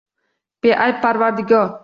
Beayb 0.61 0.99
parvardigor. 1.07 1.71